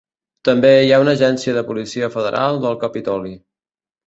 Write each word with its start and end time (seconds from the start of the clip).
També 0.47 0.71
hi 0.85 0.93
ha 0.95 0.99
una 1.03 1.13
agència 1.17 1.55
de 1.59 1.63
policia 1.67 2.09
federal 2.17 2.59
del 2.65 2.81
capitoli. 2.87 3.37